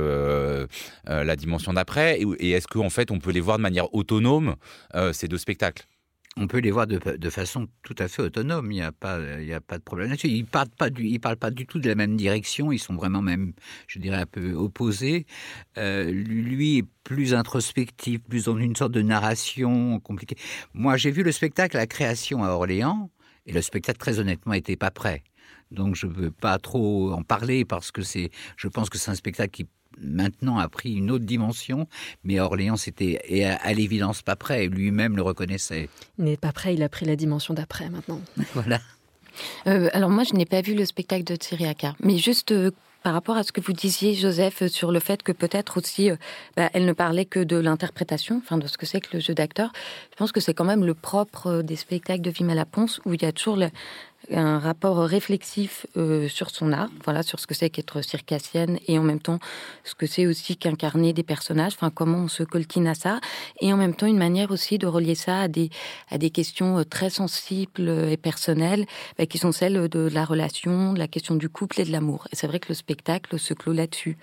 La 1.07 1.37
Dimension 1.37 1.73
d'après, 1.73 2.21
et, 2.21 2.51
est-ce 2.51 2.67
qu'en 2.67 2.91
fait 2.91 3.11
on 3.11 3.19
peut 3.19 3.33
les 3.33 3.41
voir 3.41 3.59
de 3.59 3.63
manière 3.63 3.93
autonome 3.95 4.57
ces 5.13 5.29
deux 5.29 5.39
spectacles? 5.39 5.87
On 6.41 6.47
peut 6.47 6.59
les 6.59 6.71
voir 6.71 6.87
de, 6.87 7.31
façon 7.31 7.69
tout 7.83 7.95
à 7.99 8.09
fait 8.09 8.23
autonome. 8.23 8.71
Il 8.71 8.77
n'y 8.77 8.83
a 8.83 8.93
pas, 8.93 9.19
de 9.19 9.83
problème 9.85 10.15
Ils 10.25 10.47
parlent 10.47 10.69
pas 10.69 10.91
du, 10.91 11.19
parlent 11.19 11.37
pas 11.37 11.51
du 11.51 11.67
tout 11.67 11.79
de 11.79 11.89
la 11.89 11.95
même 11.95 12.17
direction. 12.17 12.73
Ils 12.73 12.79
sont 12.79 12.95
vraiment 12.95 13.23
même, 13.23 13.53
je 13.87 13.99
dirais, 13.99 14.17
un 14.17 14.27
peu 14.27 14.53
opposés. 14.55 15.27
Euh, 15.77 16.11
lui 16.11 16.79
est 16.79 16.85
plus 17.05 17.35
introspectif, 17.35 18.21
plus 18.23 18.45
dans 18.45 18.59
une 18.59 18.77
sorte 18.77 18.93
de 18.93 19.03
narration 19.03 20.01
compliquée. 20.01 20.37
Moi, 20.75 20.97
j'ai 20.97 21.11
vu 21.11 21.23
le 21.23 21.33
spectacle 21.33 21.77
La 21.77 21.87
Création 21.87 22.45
à 22.45 22.49
Orléans, 22.49 23.11
et 23.47 23.53
le 23.53 23.63
spectacle, 23.63 23.99
très 23.99 24.21
honnêtement, 24.21 24.53
n'était 24.53 24.77
pas 24.77 24.91
prêt. 24.91 25.23
Donc 25.71 25.95
je 25.95 26.07
ne 26.07 26.13
veux 26.13 26.31
pas 26.31 26.59
trop 26.59 27.13
en 27.13 27.23
parler 27.23 27.65
parce 27.65 27.91
que 27.91 28.03
c'est, 28.03 28.31
je 28.57 28.69
pense 28.69 28.91
que 28.91 28.99
c'est 28.99 29.11
un 29.11 29.15
spectacle 29.15 29.51
qui 29.51 29.67
maintenant 30.01 30.59
a 30.59 30.69
pris 30.69 30.95
une 30.95 31.11
autre 31.11 31.25
dimension, 31.25 31.89
mais 32.25 32.41
Orléans 32.41 32.77
c'était 32.77 33.21
à, 33.45 33.73
l'évidence 33.73 34.23
pas 34.23 34.37
prêt, 34.37 34.67
lui-même 34.67 35.17
le 35.17 35.23
reconnaissait. 35.23 35.89
Il 36.19 36.25
n'est 36.25 36.37
pas 36.37 36.53
prêt, 36.53 36.75
il 36.75 36.83
a 36.83 36.89
pris 36.89 37.07
la 37.07 37.17
dimension 37.17 37.55
d'après 37.55 37.91
maintenant. 37.91 38.21
voilà. 38.55 38.81
Euh, 39.67 39.89
alors 39.93 40.11
moi, 40.11 40.25
je 40.25 40.35
n'ai 40.35 40.47
pas 40.47 40.61
vu 40.61 40.75
le 40.75 40.85
spectacle 40.85 41.25
de 41.25 41.37
Thierry 41.37 41.67
Accard, 41.67 41.95
mais 42.01 42.19
juste 42.19 42.53
euh, 42.53 42.71
par 43.03 43.13
rapport 43.13 43.37
à 43.37 43.45
ce 43.45 43.53
que 43.53 43.61
vous 43.61 43.73
disiez, 43.73 44.15
Joseph, 44.15 44.67
sur 44.67 44.91
le 44.91 44.99
fait 44.99 45.23
que 45.23 45.33
peut-être 45.33 45.79
aussi, 45.79 46.11
euh, 46.11 46.17
bah, 46.57 46.69
elle 46.73 46.85
ne 46.85 46.93
parlait 46.93 47.25
que 47.25 47.41
de 47.41 47.57
l'interprétation, 47.57 48.41
enfin 48.43 48.59
de 48.59 48.67
ce 48.67 48.77
que 48.77 48.87
c'est 48.87 49.01
que 49.01 49.17
le 49.17 49.21
jeu 49.21 49.35
d'acteur. 49.35 49.71
Je 50.11 50.17
pense 50.17 50.33
que 50.33 50.41
c'est 50.41 50.55
quand 50.55 50.65
même 50.65 50.85
le 50.85 50.95
propre 50.95 51.63
des 51.63 51.77
spectacles 51.77 52.23
de 52.23 52.31
Vima 52.31 52.55
Laponce, 52.55 53.01
où 53.05 53.15
il 53.15 53.23
y 53.23 53.27
a 53.27 53.33
toujours 53.33 53.57
un 54.31 54.59
rapport 54.59 54.99
réflexif 54.99 55.87
euh, 55.97 56.29
sur 56.29 56.51
son 56.51 56.73
art, 56.73 56.91
voilà, 57.05 57.23
sur 57.23 57.41
ce 57.41 57.47
que 57.47 57.55
c'est 57.55 57.71
qu'être 57.71 58.03
circassienne 58.03 58.79
et 58.87 58.99
en 58.99 59.03
même 59.03 59.21
temps 59.21 59.39
ce 59.85 59.95
que 59.95 60.07
c'est 60.07 60.27
aussi 60.27 60.57
qu'incarner 60.57 61.13
des 61.13 61.23
personnages, 61.23 61.73
enfin 61.75 61.91
comment 61.91 62.19
on 62.19 62.29
se 62.29 62.43
coltine 62.43 62.87
à 62.87 62.95
ça, 62.95 63.21
et 63.61 63.73
en 63.73 63.77
même 63.77 63.95
temps 63.95 64.07
une 64.07 64.19
manière 64.19 64.51
aussi 64.51 64.79
de 64.79 64.87
relier 64.87 65.15
ça 65.15 65.41
à 65.41 65.49
des, 65.49 65.71
à 66.11 66.19
des 66.19 66.31
questions 66.31 66.79
euh, 66.79 66.85
très 66.85 67.11
sensibles 67.11 67.89
et 67.89 68.17
personnelles, 68.17 68.87
bah, 69.19 69.27
qui 69.27 69.39
sont 69.39 69.53
celles 69.53 69.89
de 69.89 70.09
la 70.13 70.25
relation, 70.25 70.93
de 70.93 70.99
la 70.99 71.09
question 71.09 71.35
du 71.35 71.49
couple 71.49 71.81
et 71.81 71.85
de 71.85 71.93
l'amour. 71.93 72.27
Et 72.33 72.37
c'est 72.37 72.47
vrai 72.47 72.61
que 72.61 72.69
le 72.69 72.75
spectacle 72.75 73.39
se 73.39 73.55
clôt 73.55 73.73
là-dessus. 73.73 74.17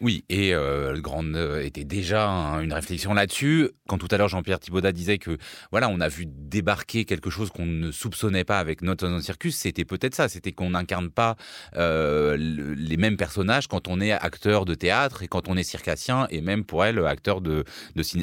Oui, 0.00 0.24
et 0.30 0.54
euh, 0.54 0.92
le 0.92 1.00
Grand 1.02 1.24
était 1.60 1.84
déjà 1.84 2.26
une 2.62 2.72
réflexion 2.72 3.12
là-dessus. 3.12 3.68
Quand 3.86 3.98
tout 3.98 4.08
à 4.10 4.16
l'heure 4.16 4.28
Jean-Pierre 4.28 4.58
Thibaudat 4.58 4.92
disait 4.92 5.18
que 5.18 5.36
voilà, 5.70 5.90
on 5.90 6.00
a 6.00 6.08
vu 6.08 6.24
débarquer 6.26 7.04
quelque 7.04 7.28
chose 7.28 7.50
qu'on 7.50 7.66
ne 7.66 7.90
soupçonnait 7.90 8.44
pas 8.44 8.58
avec 8.58 8.80
Not 8.80 9.02
on 9.02 9.20
Circus, 9.20 9.56
c'était 9.56 9.84
peut-être 9.84 10.14
ça, 10.14 10.28
c'était 10.28 10.52
qu'on 10.52 10.70
n'incarne 10.70 11.10
pas 11.10 11.36
euh, 11.76 12.36
les 12.38 12.96
mêmes 12.96 13.18
personnages 13.18 13.68
quand 13.68 13.88
on 13.88 14.00
est 14.00 14.12
acteur 14.12 14.64
de 14.64 14.74
théâtre 14.74 15.22
et 15.22 15.28
quand 15.28 15.48
on 15.48 15.56
est 15.58 15.62
circassien 15.64 16.26
et 16.30 16.40
même 16.40 16.64
pour 16.64 16.82
elle 16.82 17.04
acteur 17.04 17.42
de, 17.42 17.64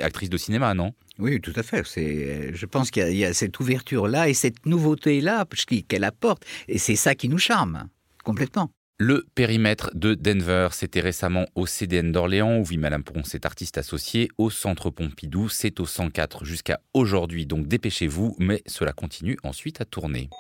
actrice 0.02 0.30
de 0.30 0.38
cinéma, 0.38 0.74
non? 0.74 0.94
Oui, 1.20 1.40
tout 1.42 1.54
à 1.56 1.64
fait. 1.64 1.86
C'est, 1.86 2.56
je 2.56 2.66
pense 2.66 2.90
qu'il 2.90 3.16
y 3.16 3.26
a 3.26 3.34
cette 3.34 3.60
ouverture-là 3.60 4.30
et 4.30 4.34
cette 4.34 4.66
nouveauté-là 4.66 5.46
qu'elle 5.88 6.04
apporte. 6.04 6.44
Et 6.68 6.78
c'est 6.78 6.96
ça 6.96 7.14
qui 7.16 7.30
nous 7.30 7.40
charme, 7.40 7.88
complètement. 8.24 8.72
Le 9.00 9.28
périmètre 9.36 9.92
de 9.94 10.16
Denver, 10.16 10.70
c'était 10.72 11.02
récemment 11.02 11.46
au 11.54 11.68
CDN 11.68 12.12
d'Orléans, 12.12 12.58
où 12.58 12.64
vit 12.64 12.80
Madame 12.80 13.04
Pron, 13.04 13.24
cet 13.24 13.46
artiste 13.46 13.78
associé, 13.78 14.28
au 14.40 14.50
Centre 14.50 14.90
Pompidou, 14.90 15.50
c'est 15.50 15.80
au 15.80 15.86
104 15.86 16.44
jusqu'à 16.44 16.80
aujourd'hui, 16.96 17.46
donc 17.46 17.68
dépêchez-vous, 17.68 18.36
mais 18.40 18.64
cela 18.66 18.94
continue 18.94 19.38
ensuite 19.44 19.82
à 19.82 19.86
tourner. 19.86 20.32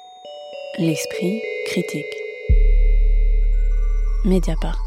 L'esprit 0.79 1.39
critique. 1.67 2.03
Mediapart. 4.25 4.86